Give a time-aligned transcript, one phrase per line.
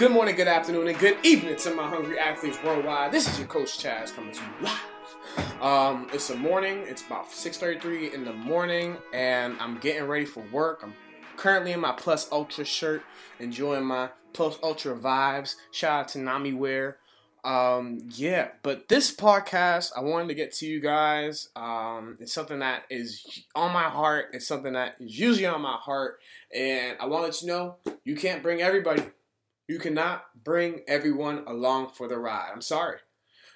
[0.00, 3.12] Good morning, good afternoon, and good evening to my hungry athletes worldwide.
[3.12, 5.62] This is your coach Chaz coming to you live.
[5.62, 6.84] Um, it's a morning.
[6.86, 10.80] It's about 6:33 in the morning, and I'm getting ready for work.
[10.82, 10.94] I'm
[11.36, 13.02] currently in my Plus Ultra shirt,
[13.40, 15.56] enjoying my Plus Ultra vibes.
[15.70, 16.96] Shout out to Nami Wear.
[17.44, 21.50] Um, yeah, but this podcast, I wanted to get to you guys.
[21.54, 24.30] Um, it's something that is on my heart.
[24.32, 26.20] It's something that is usually on my heart,
[26.54, 29.02] and I wanted to know you can't bring everybody.
[29.70, 32.50] You cannot bring everyone along for the ride.
[32.52, 32.98] I'm sorry.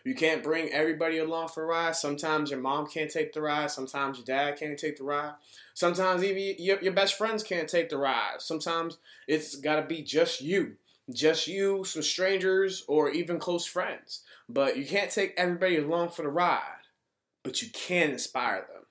[0.04, 1.96] You can't bring everybody along for a ride.
[1.96, 3.72] Sometimes your mom can't take the ride.
[3.72, 5.32] Sometimes your dad can't take the ride.
[5.74, 8.36] Sometimes even your, your best friends can't take the ride.
[8.38, 10.76] Sometimes it's got to be just you.
[11.12, 14.20] Just you, some strangers, or even close friends.
[14.48, 16.86] But you can't take everybody along for the ride.
[17.42, 18.84] But you can inspire them.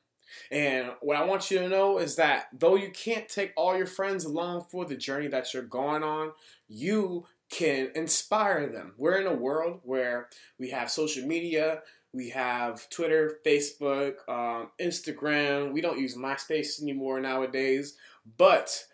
[0.52, 3.88] And what I want you to know is that though you can't take all your
[3.88, 6.32] friends along for the journey that you're going on,
[6.74, 8.94] you can inspire them.
[8.98, 11.82] We're in a world where we have social media,
[12.14, 15.74] we have Twitter, Facebook, um, Instagram.
[15.74, 17.96] We don't use MySpace anymore nowadays,
[18.38, 18.86] but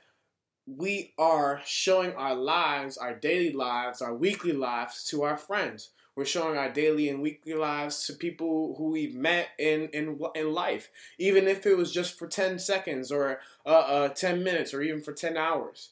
[0.65, 5.91] we are showing our lives, our daily lives, our weekly lives to our friends.
[6.15, 10.51] We're showing our daily and weekly lives to people who we've met in in in
[10.53, 14.81] life, even if it was just for ten seconds or uh, uh, ten minutes or
[14.81, 15.91] even for ten hours.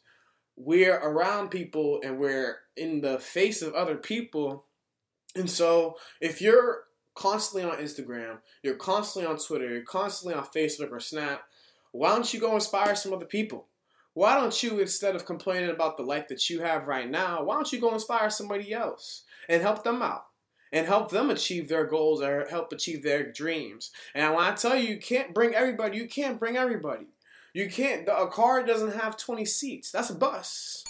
[0.58, 4.66] We're around people and we're in the face of other people,
[5.36, 6.84] and so if you're
[7.16, 11.44] constantly on Instagram, you're constantly on Twitter, you're constantly on Facebook or Snap,
[11.92, 13.68] why don't you go inspire some other people?
[14.14, 17.54] Why don't you, instead of complaining about the life that you have right now, why
[17.54, 19.24] don't you go inspire somebody else?
[19.48, 20.26] and help them out
[20.72, 23.92] and help them achieve their goals or help achieve their dreams.
[24.14, 27.08] And when I tell you, you can't bring everybody, you can't bring everybody.
[27.58, 28.08] You can't.
[28.08, 29.90] A car doesn't have 20 seats.
[29.90, 30.84] That's a bus.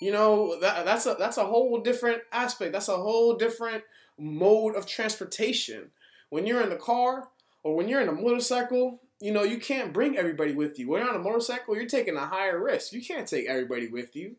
[0.00, 2.72] You know that, that's a that's a whole different aspect.
[2.72, 3.84] That's a whole different
[4.18, 5.90] mode of transportation.
[6.30, 7.28] When you're in the car
[7.62, 10.88] or when you're in a motorcycle, you know you can't bring everybody with you.
[10.88, 12.94] When you're on a motorcycle, you're taking a higher risk.
[12.94, 14.36] You can't take everybody with you.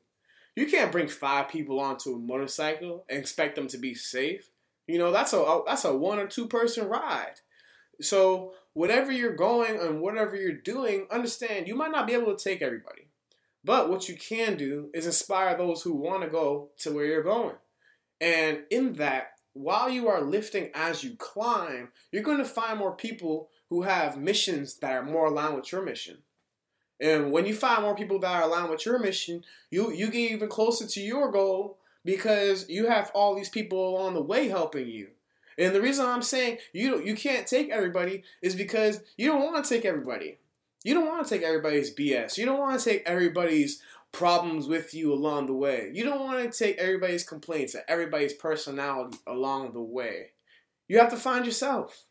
[0.56, 4.50] You can't bring five people onto a motorcycle and expect them to be safe.
[4.88, 7.42] You know, that's a that's a one or two person ride.
[8.02, 12.44] So whatever you're going and whatever you're doing, understand you might not be able to
[12.44, 13.08] take everybody.
[13.63, 17.24] But what you can do is inspire those who want to go to where you're
[17.24, 17.56] going.
[18.22, 22.96] And in that, while you are lifting as you climb, you're going to find more
[22.96, 26.19] people who have missions that are more aligned with your mission.
[27.00, 30.31] And when you find more people that are aligned with your mission, you you get
[30.31, 34.88] even closer to your goal because you have all these people along the way helping
[34.88, 35.09] you.
[35.57, 39.63] And the reason I'm saying you you can't take everybody is because you don't want
[39.63, 40.38] to take everybody.
[40.84, 42.38] You don't want to take everybody's BS.
[42.38, 43.81] You don't want to take everybody's
[44.12, 45.91] problems with you along the way.
[45.94, 50.31] You don't want to take everybody's complaints and everybody's personality along the way.
[50.88, 52.06] You have to find yourself.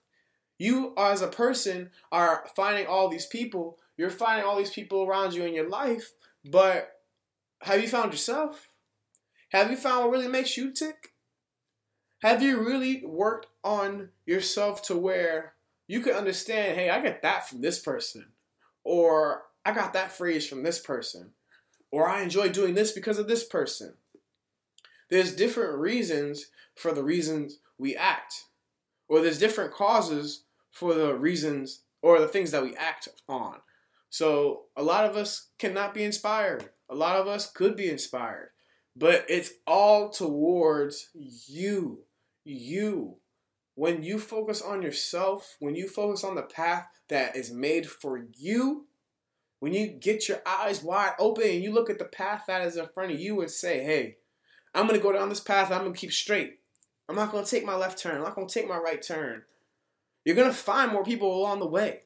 [0.58, 5.34] You as a person are finding all these people you're finding all these people around
[5.34, 6.12] you in your life,
[6.44, 7.00] but
[7.62, 8.68] have you found yourself?
[9.50, 11.12] Have you found what really makes you tick?
[12.22, 15.54] Have you really worked on yourself to where
[15.86, 18.26] you can understand, hey, I got that from this person,
[18.84, 21.32] or I got that phrase from this person,
[21.90, 23.94] or I enjoy doing this because of this person?
[25.10, 28.44] There's different reasons for the reasons we act,
[29.08, 33.56] or there's different causes for the reasons or the things that we act on.
[34.08, 36.70] So a lot of us cannot be inspired.
[36.88, 38.50] A lot of us could be inspired.
[38.96, 42.04] But it's all towards you.
[42.44, 43.16] You.
[43.74, 48.24] When you focus on yourself, when you focus on the path that is made for
[48.34, 48.86] you,
[49.60, 52.76] when you get your eyes wide open and you look at the path that is
[52.76, 54.16] in front of you and say, hey,
[54.74, 56.54] I'm to go down this path, I'm to keep straight.
[57.08, 59.42] I'm not to take my left turn, I'm not to take my right turn.
[60.24, 62.00] You're to find more people along the way.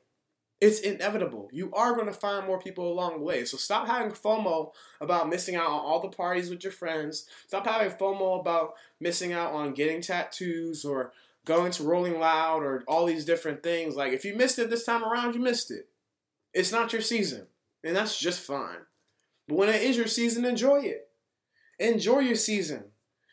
[0.61, 1.49] It's inevitable.
[1.53, 3.45] You are going to find more people along the way.
[3.47, 7.27] So stop having FOMO about missing out on all the parties with your friends.
[7.47, 11.13] Stop having FOMO about missing out on getting tattoos or
[11.47, 13.97] going to Rolling Loud or all these different things.
[13.97, 15.89] Like, if you missed it this time around, you missed it.
[16.53, 17.47] It's not your season.
[17.83, 18.81] And that's just fine.
[19.49, 21.09] But when it is your season, enjoy it.
[21.79, 22.85] Enjoy your season.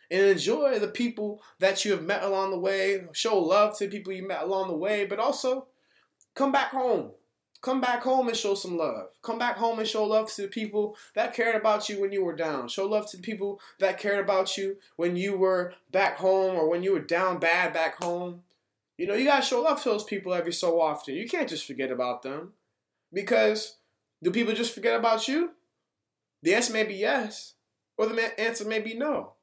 [0.10, 3.02] and enjoy the people that you have met along the way.
[3.12, 5.68] Show love to people you met along the way, but also
[6.38, 7.12] come back home.
[7.62, 9.08] Come back home and show some love.
[9.24, 12.24] Come back home and show love to the people that cared about you when you
[12.24, 12.68] were down.
[12.68, 16.70] Show love to the people that cared about you when you were back home or
[16.70, 18.44] when you were down bad back home.
[18.98, 21.16] You know, you gotta show love to those people every so often.
[21.16, 22.54] You can't just forget about them.
[23.12, 23.78] Because
[24.22, 25.52] do people just forget about you?
[26.44, 27.56] The answer may be yes,
[27.98, 29.34] or the answer may be no.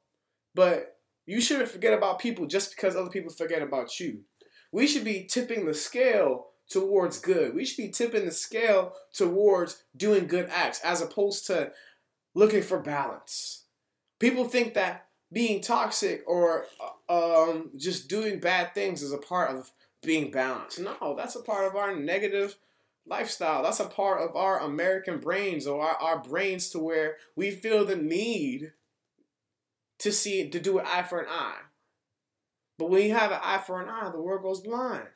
[0.53, 4.21] But you shouldn't forget about people just because other people forget about you.
[4.71, 7.53] We should be tipping the scale towards good.
[7.53, 11.71] We should be tipping the scale towards doing good acts as opposed to
[12.33, 13.63] looking for balance.
[14.19, 16.65] People think that being toxic or
[17.09, 19.71] um, just doing bad things is a part of
[20.03, 20.79] being balanced.
[20.79, 22.55] No, that's a part of our negative
[23.07, 23.63] lifestyle.
[23.63, 27.85] That's a part of our American brains or our, our brains to where we feel
[27.85, 28.71] the need
[29.99, 31.61] to see to do an eye for an eye.
[32.77, 35.07] But when you have an eye for an eye, the world goes blind.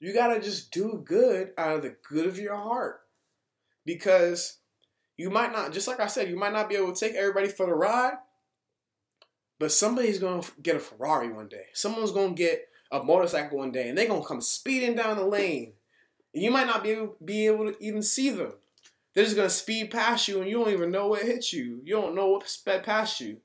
[0.00, 3.02] You gotta just do good out of the good of your heart.
[3.84, 4.58] Because
[5.16, 7.48] you might not, just like I said, you might not be able to take everybody
[7.48, 8.14] for the ride,
[9.58, 11.66] but somebody's gonna get a Ferrari one day.
[11.74, 15.74] Someone's gonna get a motorcycle one day, and they're gonna come speeding down the lane.
[16.32, 18.54] And you might not be able, be able to even see them.
[19.14, 21.80] They're just gonna speed past you, and you don't even know what hit you.
[21.84, 23.38] You don't know what sped past you.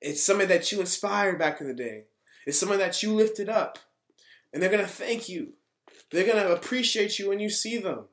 [0.00, 2.04] It's somebody that you inspired back in the day.
[2.46, 3.78] It's someone that you lifted up,
[4.52, 5.54] and they're gonna thank you.
[6.10, 8.06] They're going to appreciate you when you see them.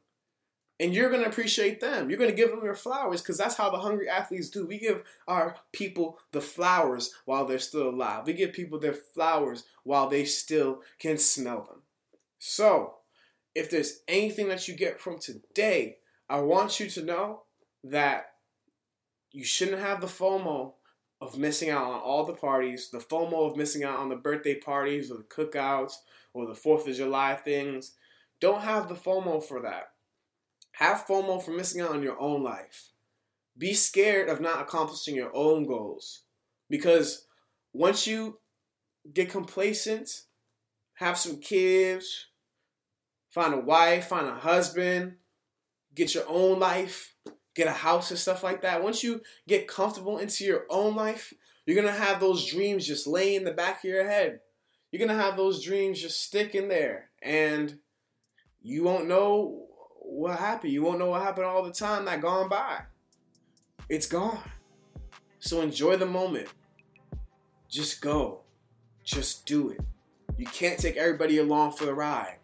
[0.80, 2.08] And you're going to appreciate them.
[2.08, 4.68] You're going to give them your flowers because that's how the hungry athletes do.
[4.68, 8.28] We give our people the flowers while they're still alive.
[8.28, 11.82] We give people their flowers while they still can smell them.
[12.38, 12.98] So,
[13.56, 15.98] if there's anything that you get from today,
[16.30, 17.44] I want you to know
[17.84, 18.34] that
[19.32, 20.74] you shouldn't have the FOMO
[21.20, 24.56] of missing out on all the parties, the FOMO of missing out on the birthday
[24.56, 25.94] parties or the cookouts
[26.34, 27.94] or the 4th of July things.
[28.40, 29.90] Don't have the FOMO for that.
[30.74, 32.92] Have FOMO for missing out on your own life.
[33.58, 36.22] Be scared of not accomplishing your own goals.
[36.70, 37.26] Because
[37.74, 38.38] once you
[39.12, 40.24] get complacent,
[40.96, 42.28] have some kids,
[43.30, 45.16] find a wife, find a husband,
[45.96, 47.16] get your own life,
[47.58, 48.82] get a house and stuff like that.
[48.82, 51.34] Once you get comfortable into your own life,
[51.66, 54.40] you're gonna have those dreams just lay in the back of your head
[54.92, 57.80] you're gonna have those dreams just stick in there, and
[58.62, 59.66] you won't know
[60.00, 60.72] what happened.
[60.72, 62.82] You won't know what happened all the time that gone by.
[63.90, 64.40] It's gone.
[65.40, 66.48] So enjoy the moment.
[67.70, 68.42] Just go.
[69.04, 69.82] Just do it.
[70.38, 72.38] You can't take everybody along for the ride,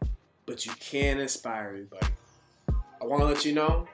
[0.45, 2.07] but you can inspire everybody.
[2.69, 3.88] I want to let you know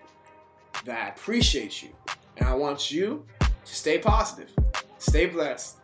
[0.89, 1.89] that I appreciate you,
[2.37, 4.51] and I want you to stay positive,
[4.97, 5.77] stay blessed.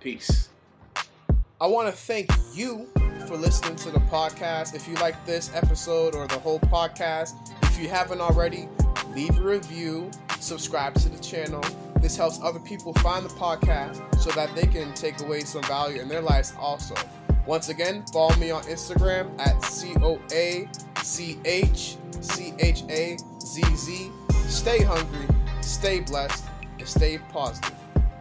[0.00, 0.50] Peace.
[1.62, 2.86] I want to thank you
[3.26, 4.74] for listening to the podcast.
[4.74, 7.32] If you like this episode or the whole podcast,
[7.62, 8.68] if you haven't already,
[9.14, 10.10] leave a review,
[10.40, 11.64] subscribe to the channel.
[12.02, 16.02] This helps other people find the podcast so that they can take away some value
[16.02, 16.94] in their lives also.
[17.46, 20.68] Once again, follow me on Instagram at C O A
[21.02, 24.10] C H C H A Z Z.
[24.48, 25.26] Stay hungry,
[25.60, 26.44] stay blessed,
[26.78, 27.74] and stay positive.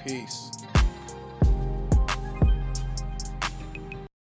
[0.06, 0.52] Peace.